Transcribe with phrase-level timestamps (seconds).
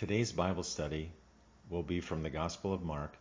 [0.00, 1.12] Today's Bible study
[1.68, 3.18] will be from the Gospel of Mark,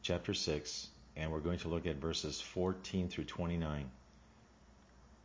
[0.00, 3.90] chapter 6, and we're going to look at verses 14 through 29.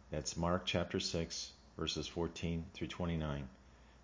[0.10, 3.48] That's Mark chapter 6, verses 14 through 29.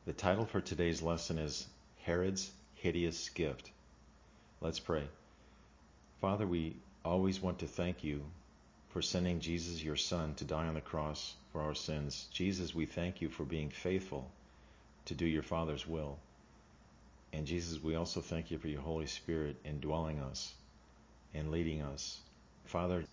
[0.06, 1.66] The title for today's lesson is
[2.04, 3.72] Herod's Hideous Gift.
[4.62, 5.08] Let's pray.
[6.22, 8.24] Father, we always want to thank you
[8.90, 12.28] for sending Jesus, your Son, to die on the cross for our sins.
[12.32, 14.30] Jesus, we thank you for being faithful
[15.06, 16.20] to do your Father's will.
[17.36, 20.54] And Jesus, we also thank you for your Holy Spirit indwelling us
[21.34, 22.22] and leading us.
[22.64, 23.04] Father,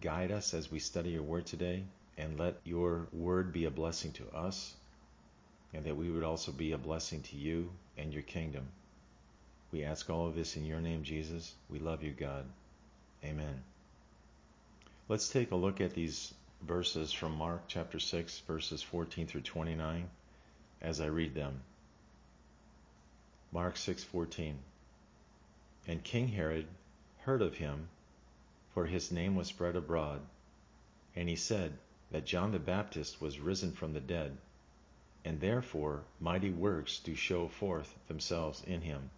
[0.00, 1.82] guide us as we study your word today
[2.16, 4.74] and let your word be a blessing to us
[5.74, 8.68] and that we would also be a blessing to you and your kingdom.
[9.72, 11.52] We ask all of this in your name, Jesus.
[11.68, 12.44] We love you, God.
[13.24, 13.64] Amen.
[15.08, 16.32] Let's take a look at these
[16.64, 20.08] verses from Mark chapter 6, verses 14 through 29
[20.80, 21.62] as I read them.
[23.54, 24.54] Mark 6:14
[25.86, 26.66] And King Herod
[27.18, 27.90] heard of him
[28.72, 30.22] for his name was spread abroad.
[31.14, 31.76] And he said
[32.10, 34.38] that John the Baptist was risen from the dead
[35.22, 39.10] and therefore mighty works do show forth themselves in him.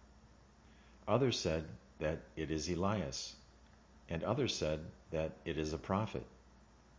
[1.07, 1.65] Others said
[1.99, 3.37] that it is Elias
[4.09, 4.81] and others said
[5.11, 6.25] that it is a prophet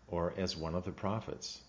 [0.09, 1.61] or as one of the prophets.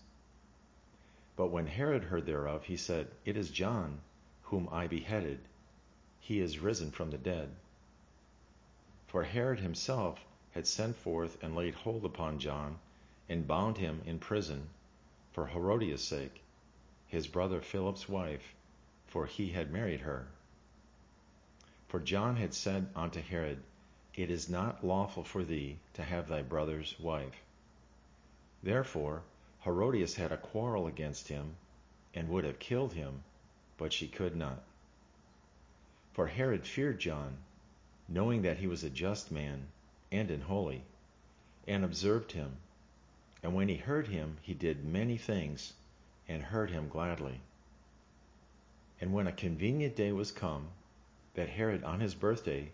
[1.36, 4.00] But when Herod heard thereof he said it is John
[4.44, 5.40] whom I beheaded
[6.28, 7.48] he is risen from the dead.
[9.06, 12.80] For Herod himself had sent forth and laid hold upon John,
[13.30, 14.68] and bound him in prison
[15.32, 16.42] for Herodias' sake,
[17.06, 18.54] his brother Philip's wife,
[19.06, 20.28] for he had married her.
[21.88, 23.62] For John had said unto Herod,
[24.14, 27.40] It is not lawful for thee to have thy brother's wife.
[28.62, 29.22] Therefore
[29.64, 31.56] Herodias had a quarrel against him,
[32.12, 33.24] and would have killed him,
[33.78, 34.62] but she could not.
[36.18, 37.36] For Herod feared John,
[38.08, 39.68] knowing that he was a just man
[40.10, 40.82] and an holy,
[41.64, 42.56] and observed him.
[43.40, 45.74] And when he heard him, he did many things,
[46.26, 47.40] and heard him gladly.
[49.00, 50.70] And when a convenient day was come,
[51.34, 52.72] that Herod on his birthday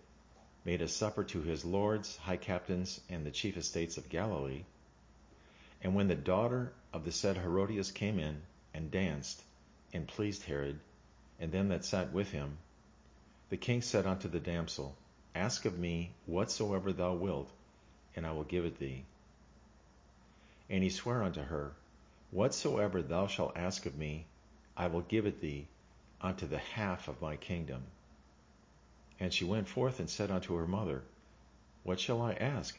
[0.64, 4.64] made a supper to his lords, high captains, and the chief estates of Galilee,
[5.82, 8.40] and when the daughter of the said Herodias came in,
[8.72, 9.42] and danced,
[9.92, 10.80] and pleased Herod,
[11.38, 12.56] and them that sat with him,
[13.50, 14.96] the king said unto the damsel,
[15.34, 17.50] Ask of me whatsoever thou wilt,
[18.16, 19.04] and I will give it thee.
[20.70, 21.72] And he sware unto her,
[22.30, 24.26] Whatsoever thou shalt ask of me,
[24.76, 25.68] I will give it thee
[26.20, 27.82] unto the half of my kingdom.
[29.20, 31.02] And she went forth and said unto her mother,
[31.82, 32.78] What shall I ask?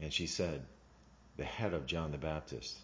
[0.00, 0.64] And she said,
[1.36, 2.78] The head of John the Baptist.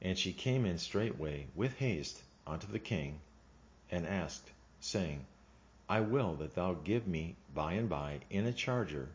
[0.00, 3.20] And she came in straightway with haste unto the king,
[3.90, 4.51] and asked,
[4.84, 5.24] saying,
[5.88, 9.08] I will that thou give me by and by in a charger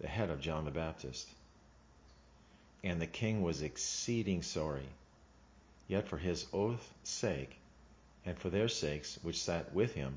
[0.00, 1.28] the head of John the Baptist.
[2.82, 4.88] And the king was exceeding sorry,
[5.86, 7.58] yet for his oath's sake,
[8.26, 10.16] and for their sakes which sat with him,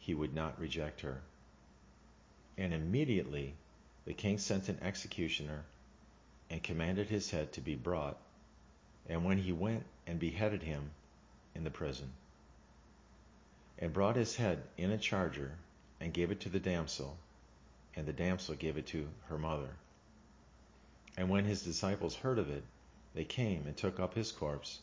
[0.00, 1.20] he would not reject her.
[2.58, 3.54] And immediately
[4.04, 5.64] the king sent an executioner
[6.50, 8.18] and commanded his head to be brought,
[9.08, 10.90] and when he went and beheaded him
[11.54, 12.12] in the prison
[13.78, 15.52] and brought his head in a charger,
[16.00, 17.16] and gave it to the damsel,
[17.94, 19.70] and the damsel gave it to her mother.
[21.16, 22.64] And when his disciples heard of it,
[23.14, 24.80] they came and took up his corpse,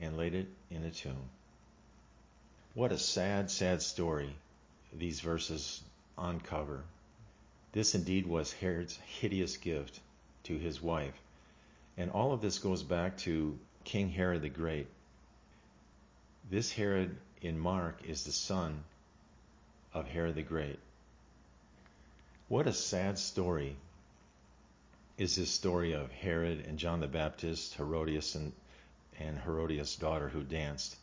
[0.00, 1.30] and laid it in a tomb.
[2.74, 4.34] What a sad, sad story
[4.92, 5.82] these verses
[6.18, 6.84] uncover.
[7.72, 10.00] This indeed was Herod's hideous gift
[10.44, 11.14] to his wife.
[11.96, 14.88] And all of this goes back to King Herod the Great.
[16.50, 18.84] This Herod in Mark is the son
[19.94, 20.78] of Herod the Great.
[22.48, 23.76] What a sad story
[25.16, 28.52] is this story of Herod and John the Baptist, Herodias and,
[29.18, 30.96] and Herodias' daughter who danced.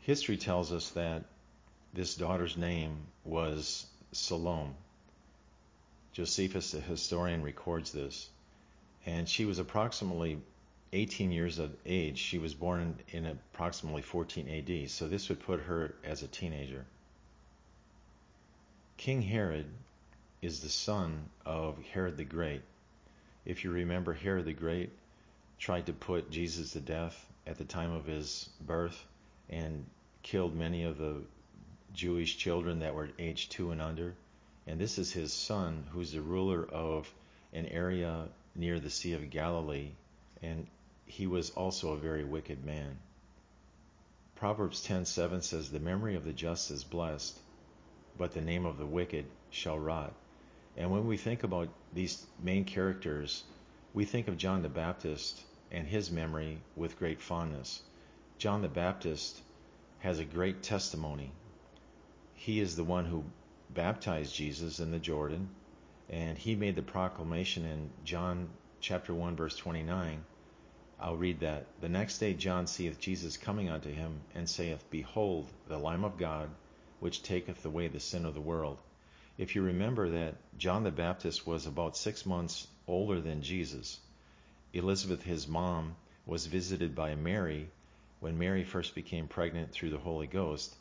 [0.00, 1.24] History tells us that
[1.92, 4.74] this daughter's name was Salome.
[6.12, 8.28] Josephus, the historian, records this.
[9.04, 10.40] And she was approximately
[10.92, 12.18] 18 years of age.
[12.18, 16.84] She was born in, approximately 14 AD, so this would put her as a teenager.
[18.96, 19.66] King Herod
[20.40, 22.62] is the son of Herod the Great.
[23.44, 24.90] If you remember, Herod the Great
[25.58, 29.04] tried to put Jesus to death at the time of his birth
[29.50, 29.84] and
[30.22, 31.22] killed many of the
[31.94, 34.14] Jewish children that were aged two and under.
[34.66, 37.12] And this is his son, who's the ruler of
[37.52, 39.90] an area near the Sea of Galilee.
[40.42, 40.66] And
[41.08, 42.98] he was also a very wicked man.
[44.34, 47.40] Proverbs 10:7 says, "The memory of the just is blessed,
[48.16, 50.14] but the name of the wicked shall rot."
[50.76, 53.42] And when we think about these main characters,
[53.92, 57.82] we think of John the Baptist and his memory with great fondness.
[58.36, 59.42] John the Baptist
[59.98, 61.32] has a great testimony.
[62.34, 63.24] He is the one who
[63.70, 65.48] baptized Jesus in the Jordan,
[66.08, 68.50] and he made the proclamation in John
[68.80, 70.24] chapter 1 verse 29.
[71.00, 71.66] I'll read that.
[71.80, 76.18] The next day John seeth Jesus coming unto him, and saith, Behold, the Lamb of
[76.18, 76.50] God,
[76.98, 78.78] which taketh away the sin of the world.
[79.36, 84.00] If you remember that John the Baptist was about six months older than Jesus,
[84.72, 85.94] Elizabeth, his mom,
[86.26, 87.70] was visited by Mary
[88.18, 90.74] when Mary first became pregnant through the Holy Ghost.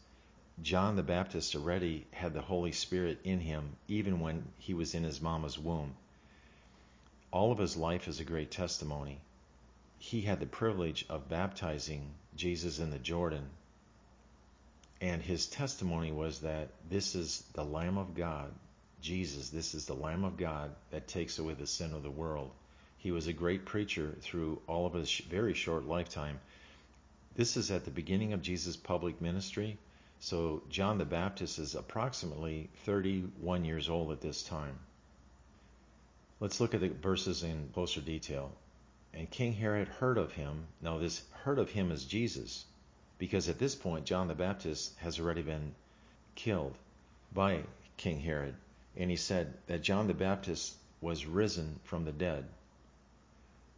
[0.63, 5.03] John the Baptist already had the Holy Spirit in him even when he was in
[5.03, 5.95] his mama's womb.
[7.31, 9.19] All of his life is a great testimony.
[9.99, 13.49] He had the privilege of baptizing Jesus in the Jordan
[15.01, 18.51] and his testimony was that this is the Lamb of God,
[19.01, 22.51] Jesus, this is the Lamb of God that takes away the sin of the world.
[22.97, 26.39] He was a great preacher through all of his very short lifetime.
[27.35, 29.77] This is at the beginning of Jesus' public ministry.
[30.19, 34.79] So John the Baptist is approximately 31 years old at this time.
[36.39, 38.51] Let's look at the verses in closer detail.
[39.13, 40.67] And King Herod heard of him.
[40.81, 42.65] Now, this heard of him is Jesus
[43.17, 45.73] because at this point John the Baptist has already been
[46.35, 46.77] killed
[47.33, 47.63] by
[47.97, 48.55] King Herod.
[48.95, 52.45] And he said that John the Baptist was risen from the dead.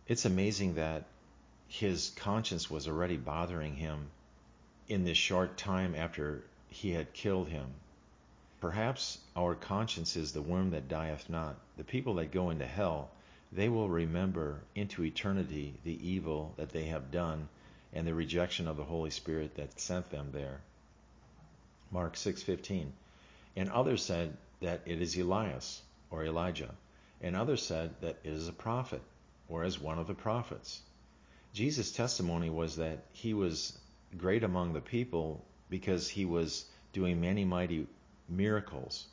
[0.07, 1.05] It's amazing that
[1.67, 4.09] his conscience was already bothering him
[4.87, 7.67] in this short time after he had killed him.
[8.59, 11.55] Perhaps our conscience is the worm that dieth not.
[11.77, 13.11] The people that go into hell,
[13.51, 17.49] they will remember into eternity the evil that they have done
[17.91, 20.61] and the rejection of the Holy Spirit that sent them there.
[21.91, 22.91] Mark 6:15.
[23.55, 25.81] And others said that it is Elias
[26.11, 26.75] or Elijah,
[27.21, 29.01] and others said that it is a prophet
[29.47, 30.81] or as one of the prophets.
[31.51, 33.77] Jesus' testimony was that he was
[34.15, 37.87] great among the people because he was doing many mighty
[38.27, 39.07] miracles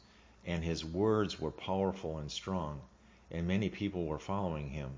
[0.45, 2.81] and his words were powerful and strong
[3.31, 4.91] and many people were following him.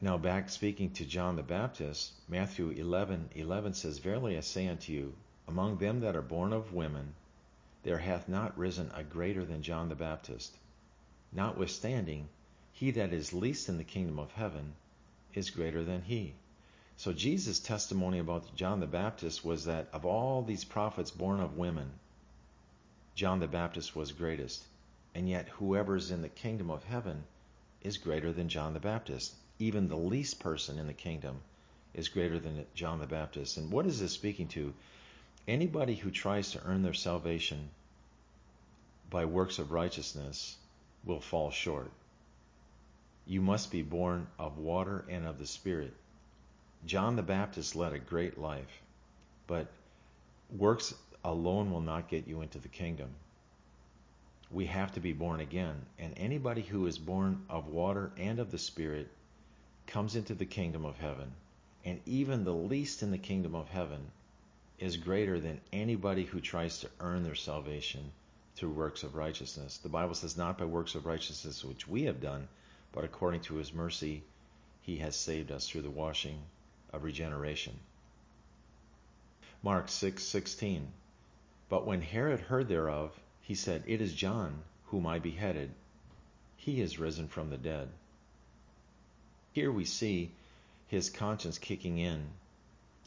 [0.00, 4.92] Now, back speaking to John the Baptist, Matthew 11 11 says, Verily I say unto
[4.92, 5.14] you,
[5.48, 7.14] among them that are born of women,
[7.82, 10.56] there hath not risen a greater than John the Baptist.
[11.32, 12.28] Notwithstanding,
[12.72, 14.74] he that is least in the kingdom of heaven
[15.34, 16.34] is greater than he.
[16.98, 21.56] So Jesus' testimony about John the Baptist was that of all these prophets born of
[21.56, 21.92] women,
[23.14, 24.64] John the Baptist was greatest.
[25.16, 27.24] And yet whoever is in the kingdom of heaven
[27.80, 31.40] is greater than John the Baptist even the least person in the kingdom
[31.94, 33.56] is greater than John the Baptist.
[33.56, 34.74] And what is this speaking to?
[35.48, 37.70] Anybody who tries to earn their salvation
[39.08, 40.56] by works of righteousness
[41.04, 41.90] will fall short.
[43.26, 45.94] You must be born of water and of the Spirit.
[46.84, 48.82] John the Baptist led a great life,
[49.46, 49.68] but
[50.54, 53.10] works alone will not get you into the kingdom.
[54.50, 58.50] We have to be born again, and anybody who is born of water and of
[58.50, 59.08] the Spirit
[59.86, 61.32] comes into the kingdom of heaven,
[61.84, 64.12] and even the least in the kingdom of heaven
[64.78, 68.12] is greater than anybody who tries to earn their salvation
[68.54, 69.78] through works of righteousness.
[69.78, 72.48] The Bible says, Not by works of righteousness which we have done,
[72.92, 74.22] but according to his mercy,
[74.82, 76.40] he has saved us through the washing
[76.92, 77.78] of regeneration.
[79.62, 80.86] Mark 6:16
[81.68, 85.70] But when Herod heard thereof, he said, It is John, whom I beheaded.
[86.56, 87.88] He is risen from the dead.
[89.52, 90.32] Here we see
[90.88, 92.26] his conscience kicking in,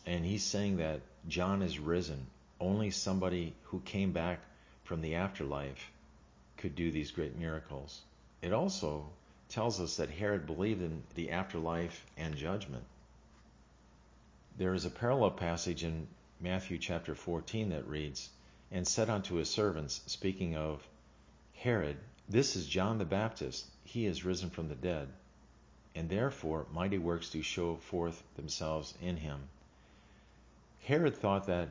[0.05, 2.25] and he's saying that John is risen.
[2.57, 4.39] Only somebody who came back
[4.85, 5.91] from the afterlife
[6.55, 7.99] could do these great miracles.
[8.41, 9.09] It also
[9.49, 12.85] tells us that Herod believed in the afterlife and judgment.
[14.57, 16.07] There is a parallel passage in
[16.39, 18.29] Matthew chapter 14 that reads,
[18.71, 20.87] And said unto his servants, speaking of
[21.53, 21.97] Herod,
[22.27, 25.09] This is John the Baptist, he is risen from the dead
[25.95, 29.49] and therefore mighty works do show forth themselves in him.
[30.83, 31.69] Herod thought that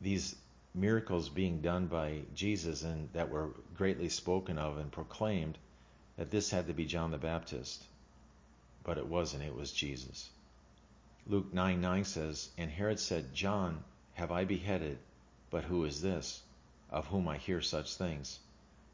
[0.00, 0.36] these
[0.74, 5.58] miracles being done by Jesus and that were greatly spoken of and proclaimed,
[6.16, 7.82] that this had to be John the Baptist.
[8.84, 10.30] But it wasn't, it was Jesus.
[11.26, 13.82] Luke 9 9 says, And Herod said, John
[14.14, 14.98] have I beheaded,
[15.50, 16.42] but who is this,
[16.90, 18.38] of whom I hear such things?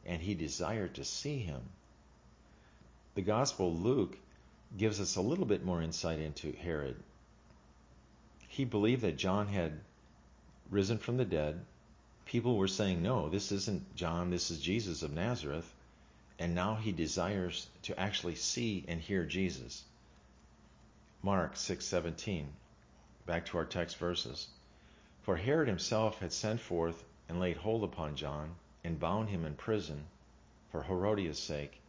[0.05, 1.63] And he desired to see him.
[3.15, 4.17] The Gospel Luke
[4.77, 6.97] gives us a little bit more insight into Herod.
[8.49, 9.81] He believed that John had
[10.71, 11.65] risen from the dead.
[12.25, 15.73] People were saying, no, this isn't John, this is Jesus of Nazareth.
[16.39, 19.85] And now he desires to actually see and hear Jesus.
[21.23, 22.47] Mark 6:17.
[23.27, 24.49] Back to our text verses.
[25.23, 29.55] For Herod himself had sent forth and laid hold upon John and bound him in
[29.55, 30.09] prison
[30.73, 31.81] for Herodias' sake,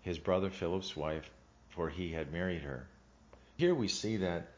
[0.00, 1.30] his brother Philip's wife,
[1.68, 2.88] for he had married her.
[3.58, 4.48] Here we see that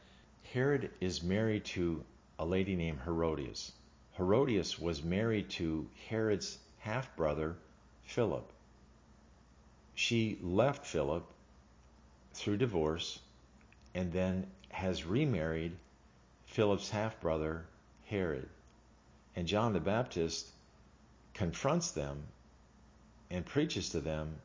[0.52, 2.04] Herod is married to
[2.38, 3.72] a lady named Herodias.
[4.16, 7.56] Herodias was married to Herod's half brother,
[8.04, 8.52] Philip.
[9.96, 11.26] She left Philip
[12.32, 13.18] through divorce
[13.92, 15.76] and then has remarried
[16.46, 17.66] Philip's half brother,
[18.08, 18.48] Herod.
[19.36, 20.48] And John the Baptist
[21.34, 22.24] confronts them
[23.30, 24.36] and preaches to them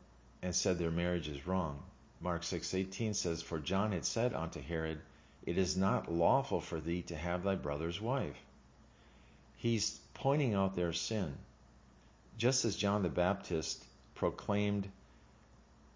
[0.42, 1.82] and said their marriage is wrong.
[2.20, 5.02] Mark 6:18 says for John had said unto Herod
[5.46, 8.38] it is not lawful for thee to have thy brother's wife.
[9.58, 11.38] He's pointing out their sin.
[12.38, 13.84] Just as John the Baptist
[14.16, 14.90] proclaimed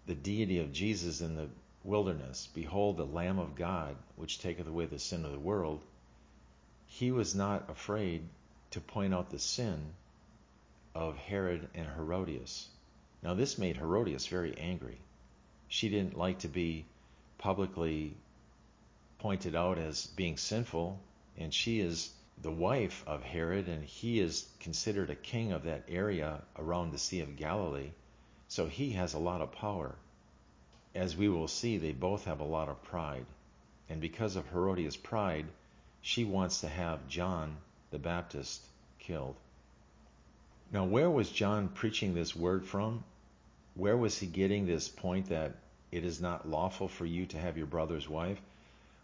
[0.06, 1.48] the deity of Jesus in the
[1.84, 5.82] wilderness, Behold the Lamb of God, which taketh away the sin of the world,
[6.88, 8.22] he was not afraid
[8.70, 9.92] to point out the sin
[10.94, 12.68] of Herod and Herodias.
[13.22, 14.98] Now, this made Herodias very angry.
[15.68, 16.86] She didn't like to be
[17.36, 18.16] publicly
[19.18, 20.98] pointed out as being sinful,
[21.36, 25.84] and she is the wife of Herod, and he is considered a king of that
[25.88, 27.90] area around the Sea of Galilee.
[28.48, 29.94] So he has a lot of power.
[30.94, 33.26] As we will see, they both have a lot of pride.
[33.90, 35.46] And because of Herodias' pride,
[36.00, 37.56] she wants to have John
[37.90, 38.64] the Baptist
[38.98, 39.36] killed.
[40.70, 43.02] Now, where was John preaching this word from?
[43.74, 45.56] Where was he getting this point that
[45.90, 48.40] it is not lawful for you to have your brother's wife?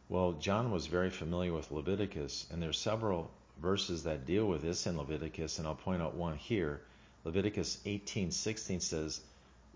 [0.09, 4.63] Well, John was very familiar with Leviticus, and there are several verses that deal with
[4.63, 6.83] this in Leviticus, and I'll point out one here.
[7.25, 9.21] Leviticus 18:16 says,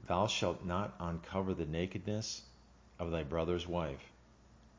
[0.07, 2.43] "Thou shalt not uncover the nakedness
[2.99, 4.13] of thy brother's wife;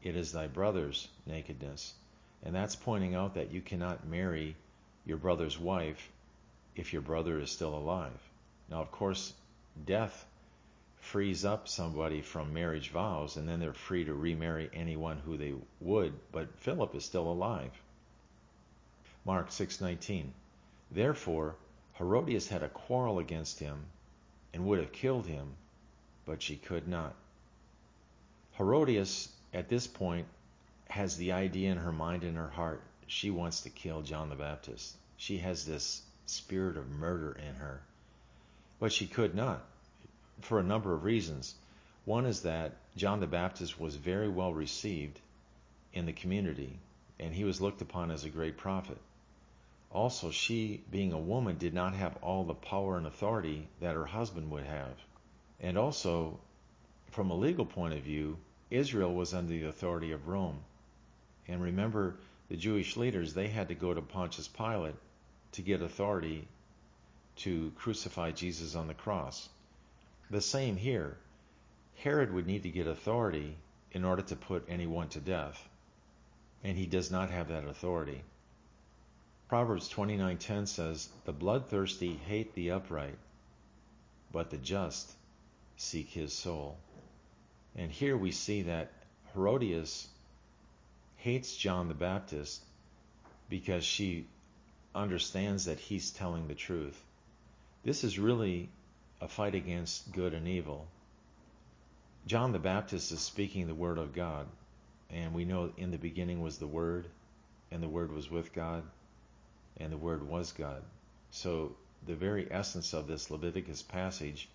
[0.04, 1.96] it is thy brother's nakedness."
[2.44, 4.56] And that's pointing out that you cannot marry
[5.06, 6.10] your brother's wife
[6.76, 8.20] if your brother is still alive.
[8.70, 9.34] Now, of course,
[9.86, 10.26] death
[10.98, 15.54] frees up somebody from marriage vows and then they're free to remarry anyone who they
[15.80, 17.72] would, but Philip is still alive.
[19.26, 20.32] Mark 6:19
[20.92, 21.56] Therefore
[21.98, 23.86] Herodias had a quarrel against him
[24.54, 25.56] and would have killed him,
[26.26, 27.16] but she could not.
[28.58, 30.28] Herodias at this point
[30.90, 34.36] has the idea in her mind and her heart she wants to kill John the
[34.36, 34.96] Baptist.
[35.18, 37.82] She has this spirit of murder in her.
[38.80, 39.64] But she could not
[40.42, 41.56] for a number of reasons.
[42.06, 45.20] One is that John the Baptist was very well received
[45.94, 46.80] in the community,
[47.20, 48.98] and he was looked upon as a great prophet.
[49.92, 54.06] Also, she, being a woman, did not have all the power and authority that her
[54.06, 54.96] husband would have.
[55.60, 56.40] And also,
[57.12, 58.38] from a legal point of view,
[58.70, 60.60] Israel was under the authority of Rome.
[61.48, 62.16] And remember,
[62.50, 64.96] the Jewish leaders, they had to go to Pontius Pilate
[65.54, 66.48] to get authority
[67.38, 69.50] to crucify Jesus on the cross.
[70.30, 71.18] The same here.
[71.96, 73.56] Herod would need to get authority
[73.92, 75.68] in order to put anyone to death,
[76.64, 78.22] and he does not have that authority.
[79.48, 83.18] Proverbs 29:10 says, "The bloodthirsty hate the upright,
[84.32, 85.16] but the just
[85.76, 86.78] seek his soul."
[87.76, 88.92] And here we see that
[89.34, 90.08] Herodias
[91.20, 92.62] hates John the Baptist
[93.50, 94.26] because she
[94.94, 97.00] understands that he's telling the truth.
[97.84, 98.70] This is really
[99.22, 100.88] a fight against good and evil.
[102.26, 104.48] John the Baptist is speaking the word of God,
[105.10, 107.08] and we know in the beginning was the Word,
[107.72, 108.84] and the Word was with God,
[109.78, 110.84] and the Word was God.
[111.32, 114.48] So the very essence of this Leviticus passage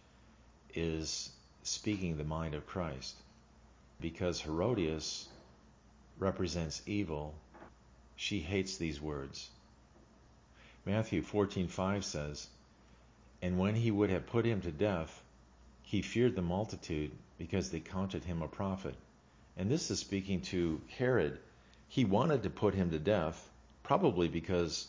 [0.74, 1.30] is
[1.62, 3.16] speaking the mind of Christ.
[4.00, 5.28] Because Herodias
[6.18, 7.34] represents evil,
[8.16, 9.50] she hates these words.
[10.86, 12.48] Matthew 14:5 says,
[13.42, 15.22] and when he would have put him to death,
[15.82, 18.94] he feared the multitude because they counted him a prophet.
[19.56, 21.38] And this is speaking to Herod.
[21.88, 23.50] He wanted to put him to death,
[23.82, 24.88] probably because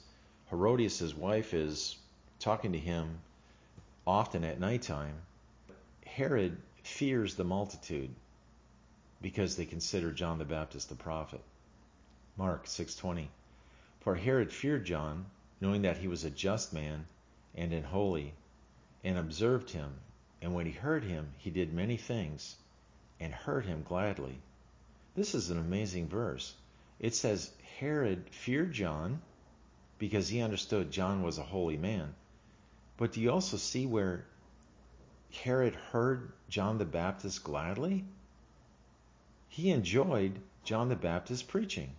[0.49, 1.97] Herodias' wife is
[2.39, 3.19] talking to him
[4.07, 5.15] often at nighttime.
[6.05, 8.09] Herod fears the multitude
[9.25, 11.41] because they considered John the Baptist a prophet.
[12.37, 13.29] Mark 6:20
[14.01, 15.25] For Herod feared John,
[15.59, 17.07] knowing that he was a just man
[17.55, 18.35] and an holy
[19.03, 19.95] and observed him.
[20.43, 22.55] And when he heard him, he did many things
[23.19, 24.37] and heard him gladly.
[25.15, 26.53] This is an amazing verse.
[26.99, 29.23] It says Herod feared John,
[29.97, 32.13] because he understood John was a holy man.
[32.95, 34.27] But do you also see where
[35.31, 38.05] Herod heard John the Baptist gladly?
[39.55, 41.95] He enjoyed John the Baptist preaching.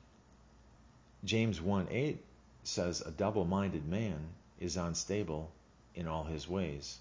[1.24, 2.22] James 1 8
[2.64, 4.28] says, A double minded man
[4.60, 5.50] is unstable
[5.94, 6.98] in all his ways.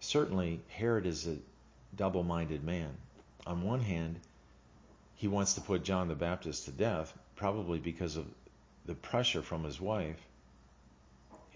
[0.00, 1.38] Certainly, Herod is a
[1.94, 2.96] double minded man.
[3.46, 4.18] On one hand,
[5.14, 8.26] he wants to put John the Baptist to death, probably because of
[8.84, 10.26] the pressure from his wife.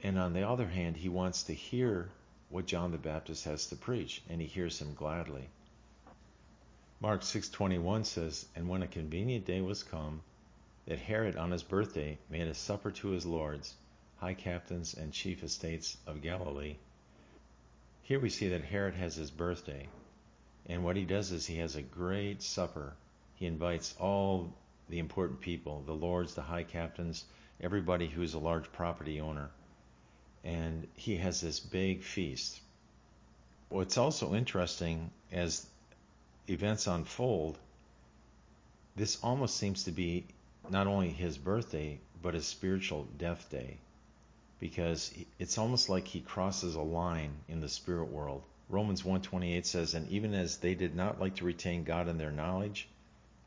[0.05, 2.09] And on the other hand, he wants to hear
[2.51, 5.49] what John the Baptist has to preach, and he hears him gladly.
[7.03, 10.23] Mark 6:21 says, "And when a convenient day was come,
[10.85, 13.75] that Herod on his birthday made a supper to his lords,
[14.19, 16.77] high captains and chief estates of Galilee."
[18.03, 19.89] Here we see that Herod has his birthday,
[20.67, 22.95] and what he does is he has a great supper.
[23.35, 24.53] He invites all
[24.91, 27.25] the important people, the lords, the high captains,
[27.63, 29.51] everybody who's a large property owner.
[30.45, 32.61] And he has this big feast.
[33.71, 35.70] What's also interesting as
[36.49, 37.59] events unfold,
[38.97, 40.27] this almost seems to be
[40.69, 43.79] not only his birthday, but his spiritual death day.
[44.59, 48.43] Because it's almost like he crosses a line in the spirit world.
[48.69, 52.31] Romans 1:28 says, "And even as they did not like to retain God in their
[52.31, 52.89] knowledge,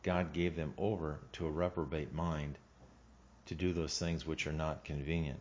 [0.01, 2.57] God gave them over to a reprobate mind
[3.45, 5.39] to do those things which are not convenient.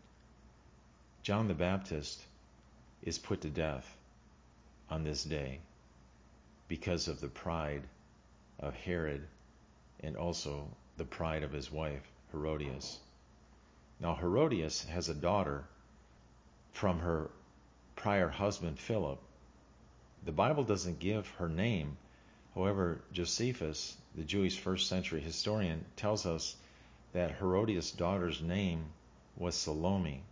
[1.22, 2.24] John the Baptist
[3.02, 3.96] is put to death
[4.90, 5.60] on this day
[6.72, 7.82] because of the pride
[8.58, 9.28] of Herod
[10.00, 12.98] and also the pride of his wife, Herodias.
[14.00, 15.64] Now, Herodias has a daughter
[16.72, 17.28] from her
[17.94, 19.20] prior husband, Philip.
[20.24, 21.98] The Bible doesn't give her name.
[22.54, 26.56] However, Josephus, the Jewish first century historian, tells us
[27.12, 28.86] that Herodias' daughter's name
[29.36, 30.22] was Salome.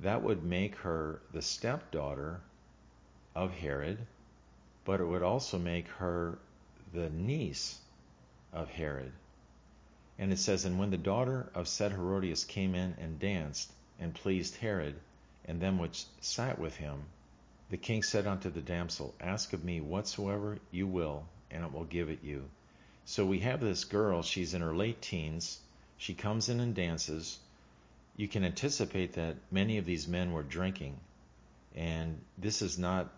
[0.00, 2.40] That would make her the stepdaughter
[3.36, 4.04] of Herod,
[4.90, 6.36] but it would also make her
[6.92, 7.78] the niece
[8.52, 9.12] of Herod.
[10.18, 14.12] And it says, And when the daughter of said Herodias came in and danced, and
[14.12, 14.96] pleased Herod,
[15.44, 17.04] and them which sat with him,
[17.68, 21.84] the king said unto the damsel, Ask of me whatsoever you will, and it will
[21.84, 22.50] give it you.
[23.04, 25.60] So we have this girl, she's in her late teens.
[25.98, 27.38] She comes in and dances.
[28.16, 30.98] You can anticipate that many of these men were drinking.
[31.76, 33.08] And this is not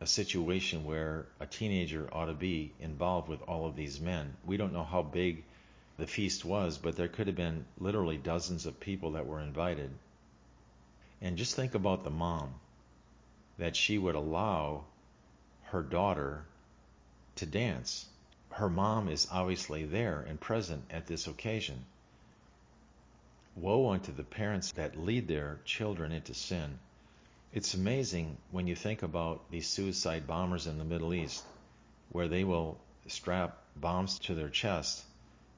[0.00, 4.36] a situation where a teenager ought to be involved with all of these men.
[4.46, 5.44] We don't know how big
[5.96, 9.90] the feast was, but there could have been literally dozens of people that were invited.
[11.20, 12.54] And just think about the mom
[13.58, 14.84] that she would allow
[15.64, 16.44] her daughter
[17.36, 18.06] to dance.
[18.50, 21.84] Her mom is obviously there and present at this occasion.
[23.56, 26.78] Woe unto the parents that lead their children into sin.
[27.50, 31.42] It's amazing when you think about these suicide bombers in the Middle East,
[32.10, 35.02] where they will strap bombs to their chest,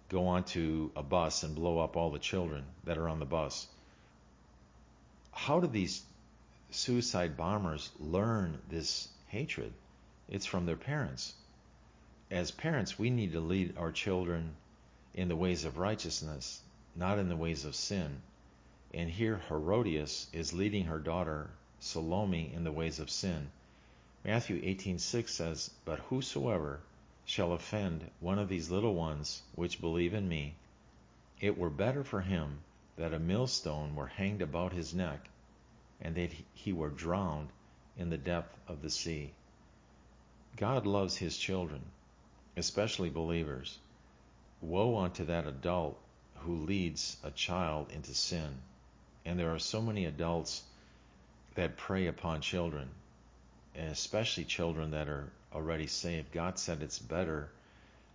[0.08, 3.66] go onto a bus, and blow up all the children that are on the bus.
[5.32, 6.04] How do these
[6.70, 9.72] suicide bombers learn this hatred?
[10.28, 11.34] It's from their parents.
[12.30, 14.54] As parents, we need to lead our children
[15.14, 16.60] in the ways of righteousness,
[16.94, 18.22] not in the ways of sin.
[18.94, 21.50] And here Herodias is leading her daughter
[21.82, 23.50] Salome in the ways of sin.
[24.22, 26.80] Matthew 18:6 says, "But whosoever
[27.24, 30.56] shall offend one of these little ones which believe in me,
[31.40, 32.62] it were better for him
[32.96, 35.30] that a millstone were hanged about his neck
[36.02, 37.48] and that he were drowned
[37.96, 39.32] in the depth of the sea.
[40.56, 41.82] God loves his children,
[42.58, 43.78] especially believers.
[44.60, 45.98] Woe unto that adult
[46.34, 48.60] who leads a child into sin.
[49.24, 50.62] And there are so many adults
[51.60, 52.88] that prey upon children,
[53.74, 56.32] and especially children that are already saved.
[56.32, 57.50] God said it's better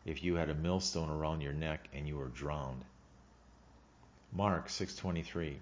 [0.04, 2.84] if you had a millstone around your neck and you were drowned.
[4.34, 5.58] Mark 6:23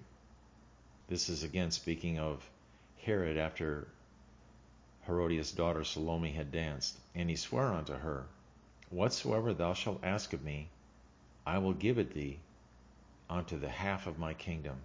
[1.10, 2.50] this is again speaking of
[3.02, 3.90] Herod after
[5.06, 6.98] Herodias' daughter Salome had danced.
[7.14, 8.28] And he swore unto her,
[8.92, 10.70] Whatsoever thou shalt ask of me,
[11.46, 12.40] I will give it thee
[13.30, 14.78] unto the half of my kingdom.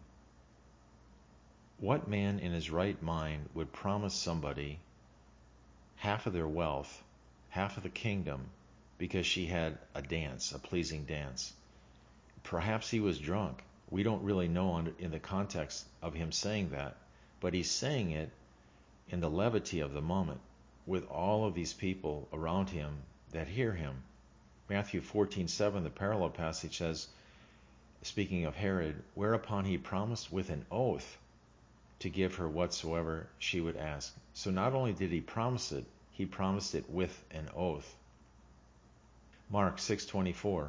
[1.81, 4.81] What man in his right mind would promise somebody
[5.95, 7.05] half of their wealth,
[7.51, 8.51] half of the kingdom,
[8.99, 11.53] because she had a dance, a pleasing dance?
[12.43, 13.63] Perhaps he was drunk.
[13.91, 16.97] We don't really know in the context of him saying that,
[17.39, 18.33] but he's saying it
[19.09, 20.41] in the levity of the moment
[20.85, 24.03] with all of these people around him that hear him.
[24.69, 27.07] Matthew 14:7, the parallel passage says,
[28.03, 31.19] speaking of Herod, whereupon he promised with an oath
[32.01, 34.15] to give her whatsoever she would ask.
[34.35, 37.97] So not only did he promise it, he promised it with an oath.
[39.51, 40.69] Mark 6:24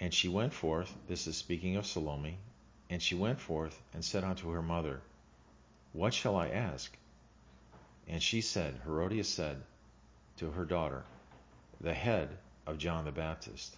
[0.00, 2.38] And she went forth, this is speaking of Salome,
[2.90, 5.00] and she went forth and said unto her mother,
[5.92, 6.96] What shall I ask?
[8.08, 9.62] And she said, Herodias said
[10.38, 11.04] to her daughter,
[11.80, 13.76] The head of John the Baptist.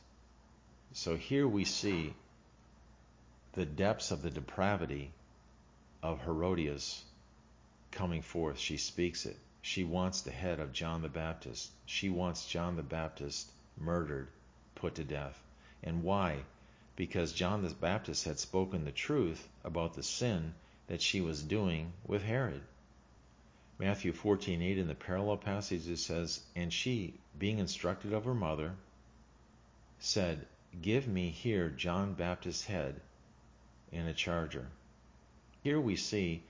[0.92, 2.14] So here we see
[3.52, 5.12] the depths of the depravity
[6.02, 7.04] of Herodias
[7.90, 8.58] coming forth.
[8.58, 9.36] She speaks it.
[9.62, 11.70] She wants the head of John the Baptist.
[11.86, 14.28] She wants John the Baptist murdered,
[14.74, 15.42] put to death.
[15.82, 16.44] And why?
[16.96, 20.54] Because John the Baptist had spoken the truth about the sin
[20.86, 22.62] that she was doing with Herod.
[23.78, 28.74] Matthew 14:8 in the parallel passage it says, "And she, being instructed of her mother,
[30.00, 30.46] said,
[30.82, 33.00] Give me here John Baptist's head
[33.90, 34.68] in a charger.
[35.62, 36.42] Here we see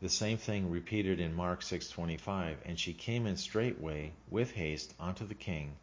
[0.00, 5.26] the same thing repeated in Mark 6:25, and she came in straightway with haste unto
[5.26, 5.76] the king,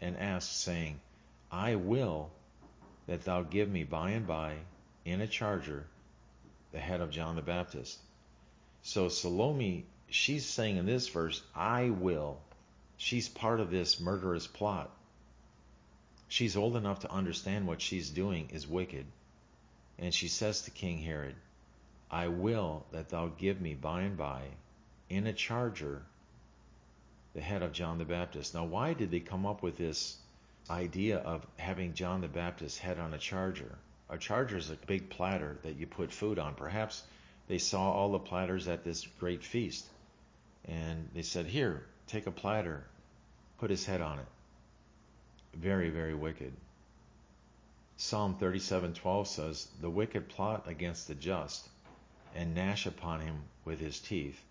[0.00, 1.00] and asked, saying,
[1.50, 2.30] I will
[3.06, 4.58] that thou give me by and by
[5.04, 5.86] in a charger
[6.72, 7.98] the head of John the Baptist.
[8.82, 12.40] So Salome, she's saying in this verse, I will.
[12.96, 14.90] She's part of this murderous plot.
[16.28, 19.06] She's old enough to understand what she's doing is wicked.
[19.98, 21.36] And she says to King Herod,
[22.14, 24.42] I will that thou give me by and by
[25.08, 26.06] in a charger
[27.34, 28.54] the head of John the Baptist.
[28.54, 30.16] Now, why did they come up with this
[30.70, 33.76] idea of having John the Baptist's head on a charger?
[34.08, 36.54] A charger is a big platter that you put food on.
[36.54, 37.02] Perhaps
[37.48, 39.84] they saw all the platters at this great feast
[40.66, 42.84] and they said, Here, take a platter,
[43.58, 44.26] put his head on it
[45.56, 46.52] very, very wicked.
[47.96, 51.68] Psalm 37:12 says, "The wicked plot against the just,
[52.34, 54.42] and gnash upon him with his teeth."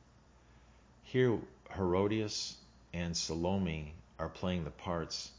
[1.04, 1.40] Here,
[1.76, 2.58] Herodias
[2.94, 5.32] and Salome are playing the parts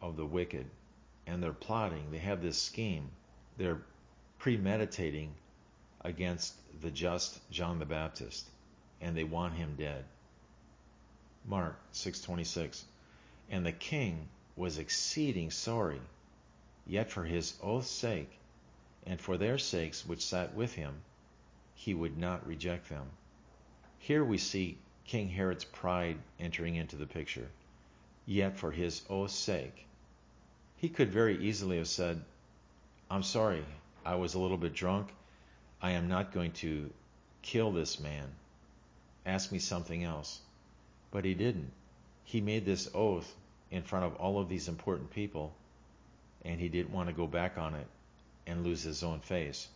[0.00, 0.68] of the wicked,
[1.26, 2.10] and they're plotting.
[2.10, 3.10] They have this scheme.
[3.56, 3.82] They're
[4.38, 5.34] premeditating
[6.00, 8.50] against the just John the Baptist,
[9.00, 10.04] and they want him dead.
[11.44, 12.84] Mark 6:26.
[13.50, 16.00] And the king was exceeding sorry,
[16.86, 18.38] yet for his oath's sake,
[19.06, 21.02] and for their sakes which sat with him,
[21.84, 23.10] he would not reject them.
[23.98, 27.48] Here we see King Herod's pride entering into the picture.
[28.24, 29.84] Yet for his oath's sake,
[30.76, 32.22] he could very easily have said,
[33.10, 33.64] I'm sorry,
[34.04, 35.08] I was a little bit drunk.
[35.80, 36.88] I am not going to
[37.42, 38.28] kill this man.
[39.26, 40.40] Ask me something else.
[41.10, 41.72] But he didn't.
[42.22, 43.34] He made this oath
[43.72, 45.52] in front of all of these important people,
[46.44, 47.88] and he didn't want to go back on it
[48.46, 49.66] and lose his own face.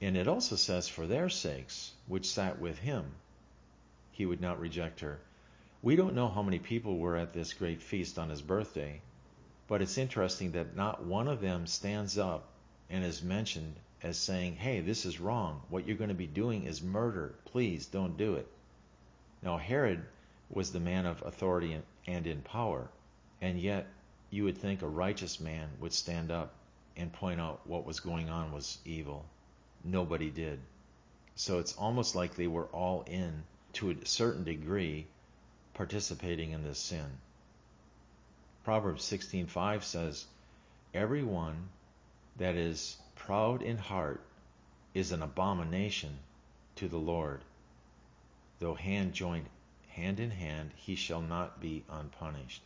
[0.00, 3.16] And it also says, For their sakes, which sat with him,
[4.12, 5.20] he would not reject her.
[5.82, 9.00] We don't know how many people were at this great feast on his birthday,
[9.66, 12.48] but it's interesting that not one of them stands up
[12.88, 15.62] and is mentioned as saying, Hey, this is wrong.
[15.68, 17.34] What you're going to be doing is murder.
[17.44, 18.46] Please don't do it.
[19.42, 20.04] Now, Herod
[20.50, 22.88] was the man of authority and in power.
[23.40, 23.86] And yet,
[24.30, 26.54] you would think a righteous man would stand up
[26.96, 29.24] and point out what was going on was evil.
[29.90, 30.60] Nobody did.
[31.34, 35.06] So it's almost like they were all in, to a certain degree,
[35.72, 37.18] participating in this sin.
[38.64, 40.26] Proverbs 16:5 says,
[40.92, 41.70] "Everyone
[42.36, 44.20] that is proud in heart
[44.92, 46.18] is an abomination
[46.76, 47.42] to the Lord,
[48.58, 49.48] though hand joined
[49.88, 52.62] hand in hand, he shall not be unpunished.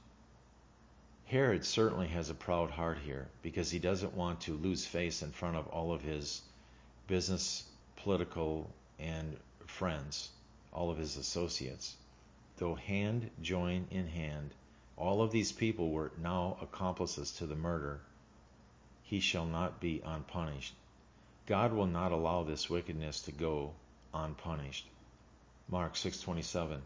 [1.24, 5.30] Herod certainly has a proud heart here because he doesn't want to lose face in
[5.30, 6.42] front of all of his
[7.06, 7.64] business,
[7.96, 9.36] political, and
[9.66, 10.30] friends,
[10.72, 11.96] all of his associates.
[12.56, 14.54] Though hand join in hand,
[14.96, 18.00] all of these people were now accomplices to the murder.
[19.02, 20.74] He shall not be unpunished.
[21.46, 23.74] God will not allow this wickedness to go
[24.14, 24.86] unpunished.
[25.68, 26.80] Mark 6:27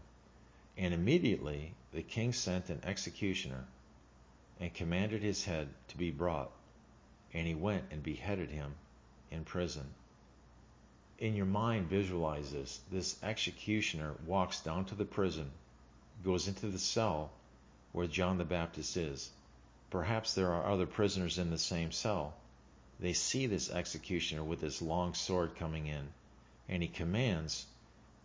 [0.78, 3.64] and immediately the king sent an executioner
[4.60, 6.50] and commanded his head to be brought,
[7.32, 8.74] and he went and beheaded him
[9.30, 9.94] in prison.
[11.18, 12.80] In your mind, visualize this.
[12.90, 15.50] This executioner walks down to the prison,
[16.24, 17.30] goes into the cell
[17.92, 19.30] where John the Baptist is.
[19.90, 22.34] Perhaps there are other prisoners in the same cell.
[23.00, 26.08] They see this executioner with this long sword coming in,
[26.68, 27.66] and he commands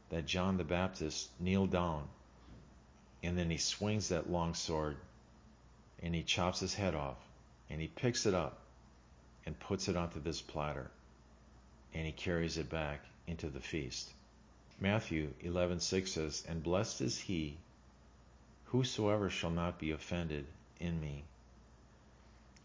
[0.09, 2.07] that John the Baptist kneel down
[3.23, 4.97] and then he swings that long sword
[6.01, 7.17] and he chops his head off
[7.69, 8.59] and he picks it up
[9.45, 10.89] and puts it onto this platter,
[11.93, 14.11] and he carries it back into the feast.
[14.79, 17.57] Matthew 11:6 says, "And blessed is he
[18.65, 20.47] whosoever shall not be offended
[20.79, 21.23] in me."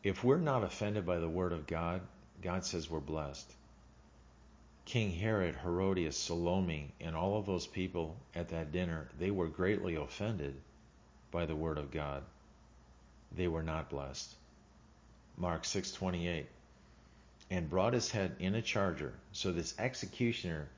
[0.03, 2.01] If we're not offended by the word of God,
[2.41, 3.53] God says we're blessed.
[4.85, 9.97] King Herod, Herodias, Salome, and all of those people at that dinner, they were greatly
[9.97, 10.55] offended
[11.33, 12.23] by the word of God.
[13.33, 14.33] They were not blessed.
[15.37, 16.47] Mark 6:28
[17.49, 19.15] and brought his head in a charger.
[19.33, 20.69] So this executioner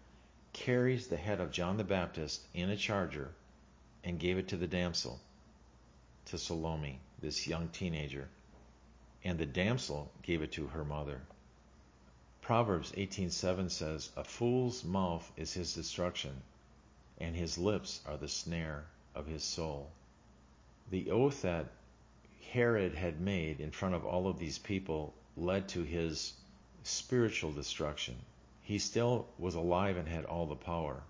[0.53, 3.33] carries the head of John the Baptist in a charger
[4.05, 5.19] and gave it to the damsel,
[6.27, 8.29] to Salome, this young teenager.
[9.25, 11.23] And the damsel gave it to her mother.
[12.43, 16.43] Proverbs 18:7 says, "A fool's mouth is his destruction,
[17.19, 19.91] and his lips are the snare of his soul."
[20.91, 21.67] The oath that
[22.53, 26.35] Herod had made in front of all of these people led to his
[26.83, 28.17] spiritual destruction.
[28.63, 31.03] He still was alive and had all the power,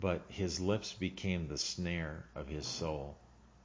[0.00, 3.16] but his lips became the snare of his soul.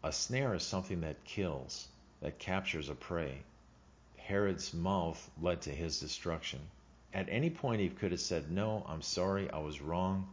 [0.03, 1.87] A snare is something that kills,
[2.21, 3.41] that captures a prey.
[4.17, 6.59] Herod's mouth led to his destruction.
[7.13, 10.27] At any point, he could have said, No, I'm sorry, I was wrong,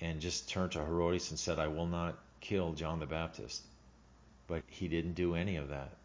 [0.00, 3.62] and just turned to Herodias and said, I will not kill John the Baptist.
[4.46, 5.96] But he didn't do any of that.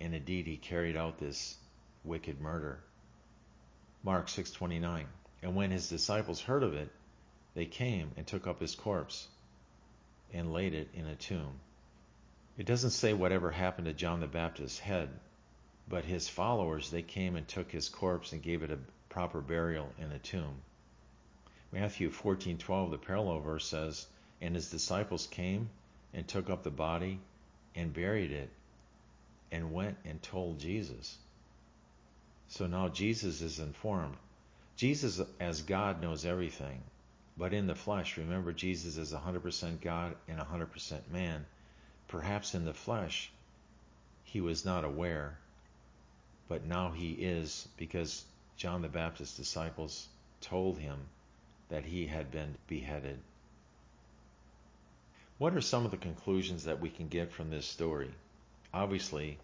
[0.00, 1.56] And indeed, he carried out this
[2.04, 2.80] wicked murder.
[4.04, 5.06] Mark 6:29.
[5.42, 6.92] And when his disciples heard of it,
[7.54, 9.28] they came and took up his corpse
[10.30, 11.58] and laid it in a tomb.
[12.58, 15.08] It doesn't say whatever happened to John the Baptist's head,
[15.88, 19.90] but his followers, they came and took his corpse and gave it a proper burial
[19.98, 20.60] in a tomb.
[21.72, 24.06] Matthew 14:12, the parallel verse says,
[24.42, 25.70] "And his disciples came
[26.12, 27.20] and took up the body
[27.74, 28.50] and buried it
[29.50, 31.16] and went and told Jesus."
[32.48, 34.16] So now Jesus is informed.
[34.76, 36.82] Jesus as God knows everything,
[37.36, 41.46] but in the flesh, remember Jesus is 100% God and 100% man.
[42.08, 43.30] Perhaps in the flesh,
[44.24, 45.38] he was not aware
[46.48, 48.24] but now he is because
[48.56, 50.06] John the Baptist's disciples
[50.40, 50.98] told him
[51.70, 53.18] that he had been beheaded.
[55.38, 58.10] What are some of the conclusions that we can get from this story?
[58.72, 59.38] Obviously,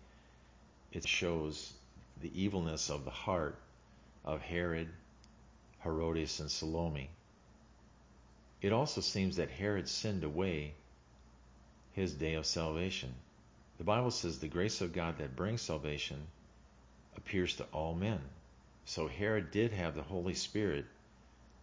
[0.92, 1.72] it shows
[2.20, 3.58] the evilness of the heart
[4.24, 4.88] of Herod,
[5.82, 7.10] Herodias, and Salome.
[8.60, 10.74] It also seems that Herod sinned away
[11.92, 13.14] his day of salvation.
[13.78, 16.26] The Bible says the grace of God that brings salvation
[17.16, 18.20] appears to all men.
[18.84, 20.84] So Herod did have the Holy Spirit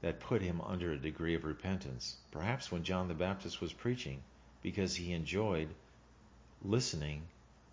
[0.01, 4.21] that put him under a degree of repentance, perhaps when John the Baptist was preaching,
[4.61, 5.69] because he enjoyed
[6.63, 7.21] listening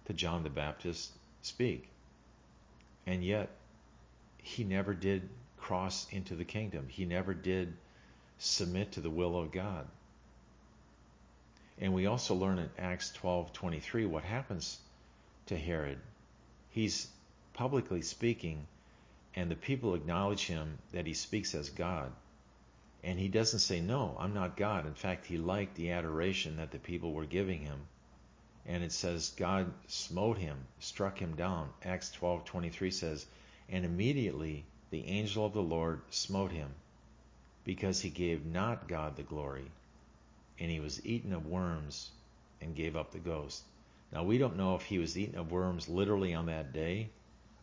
[0.05, 1.89] to John the Baptist speak.
[3.07, 3.51] And yet,
[4.43, 6.89] he never did cross into the kingdom.
[6.89, 7.75] He never did
[8.39, 9.87] submit to the will of God.
[11.79, 14.79] And we also learn in Acts 12:23 what happens
[15.47, 15.99] to Herod.
[16.71, 17.09] He's
[17.53, 18.67] publicly speaking,
[19.35, 22.13] and the people acknowledge him that he speaks as God.
[23.03, 24.87] And he doesn't say, No, I'm not God.
[24.87, 27.87] In fact, he liked the adoration that the people were giving him.
[28.67, 31.71] And it says, God smote him, struck him down.
[31.83, 33.27] Acts 12:23 says,
[33.69, 36.71] And immediately the angel of the Lord smote him,
[37.65, 39.71] because he gave not God the glory,
[40.59, 42.11] and he was eaten of worms
[42.61, 43.63] and gave up the ghost.
[44.13, 47.11] Now, we don't know if he was eaten of worms literally on that day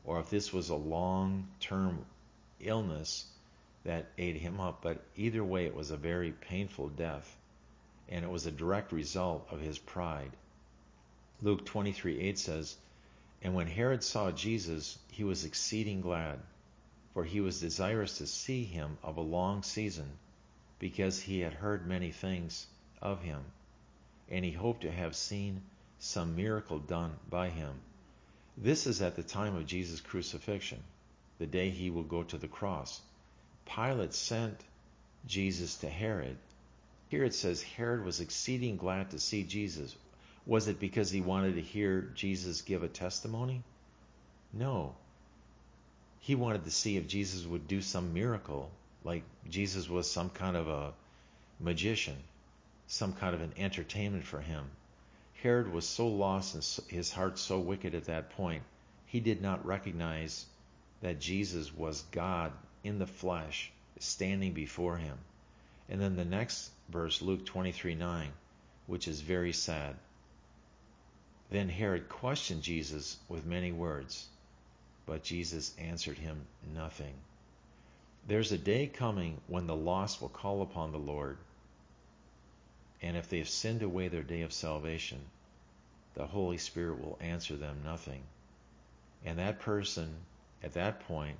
[0.03, 2.05] or if this was a long term
[2.59, 3.25] illness
[3.83, 4.81] that ate him up.
[4.81, 7.35] But either way, it was a very painful death,
[8.09, 10.31] and it was a direct result of his pride.
[11.43, 12.77] Luke 23 8 says,
[13.41, 16.39] And when Herod saw Jesus, he was exceeding glad,
[17.15, 20.19] for he was desirous to see him of a long season,
[20.77, 22.67] because he had heard many things
[23.01, 23.43] of him,
[24.29, 25.63] and he hoped to have seen
[25.97, 27.73] some miracle done by him.
[28.55, 30.83] This is at the time of Jesus' crucifixion,
[31.39, 33.01] the day he will go to the cross.
[33.65, 34.59] Pilate sent
[35.25, 36.37] Jesus to Herod.
[37.09, 39.95] Here it says Herod was exceeding glad to see Jesus.
[40.45, 43.63] Was it because he wanted to hear Jesus give a testimony?
[44.51, 44.95] No.
[46.19, 48.71] He wanted to see if Jesus would do some miracle,
[49.03, 50.93] like Jesus was some kind of a
[51.59, 52.17] magician,
[52.87, 54.65] some kind of an entertainment for him.
[55.41, 58.63] Herod was so lost and his heart so wicked at that point,
[59.05, 60.45] he did not recognize
[61.01, 62.51] that Jesus was God
[62.83, 65.17] in the flesh standing before him.
[65.89, 68.31] And then the next verse, Luke 23 9,
[68.87, 69.95] which is very sad.
[71.51, 74.27] Then Herod questioned Jesus with many words.
[75.05, 76.41] But Jesus answered him
[76.73, 77.13] nothing.
[78.27, 81.37] There's a day coming when the lost will call upon the Lord.
[83.01, 85.19] And if they have sinned away their day of salvation,
[86.13, 88.21] the Holy Spirit will answer them nothing.
[89.25, 90.13] And that person
[90.63, 91.37] at that point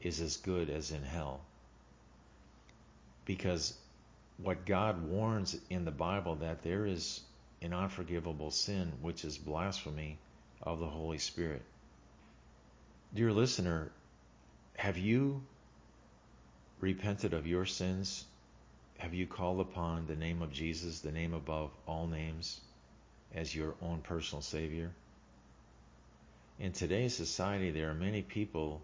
[0.00, 1.40] is as good as in hell.
[3.24, 3.74] Because
[4.38, 7.20] what God warns in the Bible that there is
[7.62, 10.18] an unforgivable sin, which is blasphemy
[10.62, 11.62] of the Holy Spirit.
[13.14, 13.90] Dear listener,
[14.76, 15.42] have you
[16.80, 18.24] repented of your sins?
[18.98, 22.60] Have you called upon the name of Jesus, the name above all names,
[23.34, 24.92] as your own personal Savior?
[26.58, 28.82] In today's society, there are many people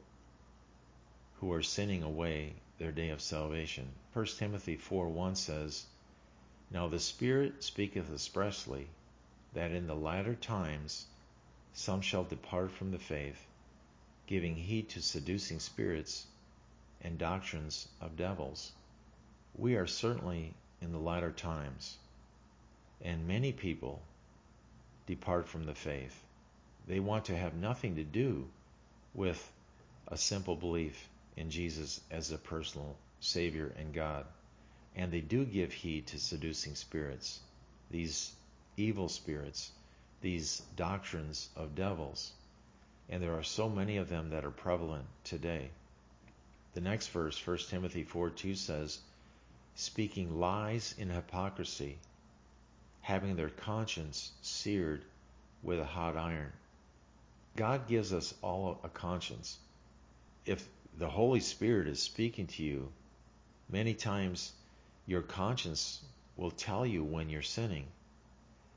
[1.41, 3.89] who are sinning away their day of salvation.
[4.13, 5.85] 1 Timothy 4:1 says,
[6.71, 8.89] Now the Spirit speaketh expressly
[9.53, 11.07] that in the latter times
[11.73, 13.47] some shall depart from the faith,
[14.27, 16.27] giving heed to seducing spirits
[17.01, 18.73] and doctrines of devils.
[19.57, 21.97] We are certainly in the latter times,
[23.01, 24.03] and many people
[25.07, 26.25] depart from the faith.
[26.87, 28.49] They want to have nothing to do
[29.15, 29.53] with
[30.09, 34.27] a simple belief in Jesus as a personal Savior and God.
[34.97, 37.41] And they do give heed to seducing spirits,
[37.91, 38.33] these
[38.77, 39.73] evil spirits,
[40.21, 42.33] these doctrines of devils.
[43.09, 45.71] And there are so many of them that are prevalent today.
[46.75, 49.01] The next verse, 1 Timothy 4 2 says,
[49.77, 51.99] Speaking lies in hypocrisy,
[53.01, 55.05] having their conscience seared
[55.63, 56.53] with a hot iron.
[57.57, 59.59] God gives us all a conscience.
[60.47, 60.67] If
[60.99, 62.93] the Holy Spirit is speaking to you,
[63.69, 64.53] many times
[65.07, 66.01] your conscience
[66.37, 67.87] will tell you when you're sinning.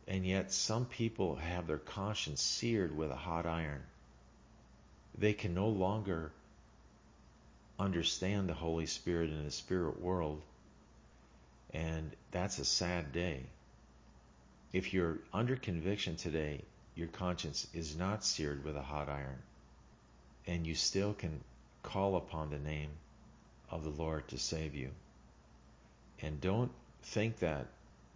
[0.08, 3.84] And yet, some people have their conscience seared with a hot iron.
[5.18, 6.32] They can no longer
[7.80, 10.42] understand the Holy Spirit in the spirit world.
[11.74, 13.44] And that's a sad day.
[14.74, 16.62] If you're under conviction today,
[16.96, 19.42] your conscience is not seared with a hot iron,
[20.46, 21.44] and you still can
[21.84, 22.90] call upon the name
[23.70, 24.90] of the Lord to save you.
[26.22, 26.72] And don't
[27.04, 27.68] think that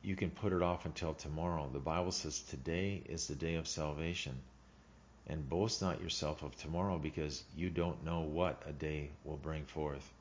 [0.03, 1.69] you can put it off until tomorrow.
[1.71, 4.35] The Bible says today is the day of salvation.
[5.27, 9.65] And boast not yourself of tomorrow because you don't know what a day will bring
[9.65, 10.11] forth.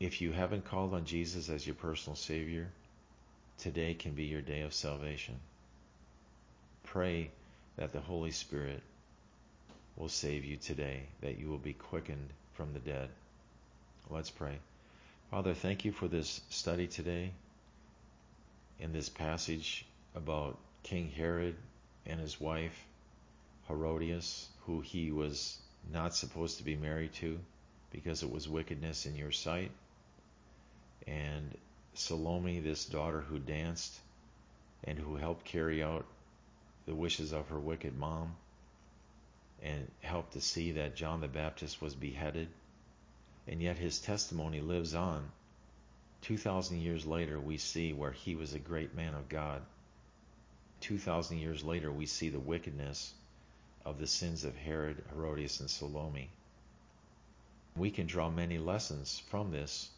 [0.00, 2.68] If you haven't called on Jesus as your personal Savior,
[3.58, 5.36] today can be your day of salvation.
[6.82, 7.30] Pray
[7.76, 8.82] that the Holy Spirit
[9.96, 13.08] will save you today, that you will be quickened from the dead.
[14.10, 14.58] Let's pray.
[15.32, 17.32] Father, thank you for this study today
[18.78, 21.56] in this passage about King Herod
[22.04, 22.78] and his wife,
[23.66, 25.56] Herodias, who he was
[25.90, 27.38] not supposed to be married to
[27.90, 29.70] because it was wickedness in your sight,
[31.06, 31.56] and
[31.94, 33.98] Salome, this daughter who danced
[34.84, 36.04] and who helped carry out
[36.84, 38.36] the wishes of her wicked mom
[39.62, 42.48] and helped to see that John the Baptist was beheaded.
[43.48, 45.30] And yet his testimony lives on.
[46.22, 49.62] 2,000 years later, we see where he was a great man of God.
[50.80, 53.12] 2,000 years later, we see the wickedness
[53.84, 56.30] of the sins of Herod, Herodias, and Salome.
[57.76, 59.90] We can draw many lessons from this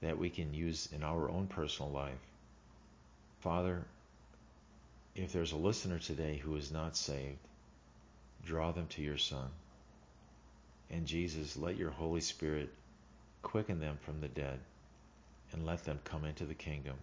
[0.00, 2.18] that we can use in our own personal life.
[3.40, 3.84] Father,
[5.14, 7.38] if there's a listener today who is not saved,
[8.44, 9.48] draw them to your Son.
[10.90, 12.70] And Jesus, let your Holy Spirit
[13.42, 14.58] quicken them from the dead
[15.52, 16.96] and let them come into the kingdom.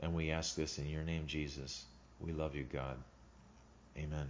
[0.00, 1.84] And we ask this in your name, Jesus.
[2.20, 2.96] We love you, God.
[3.96, 4.28] Amen.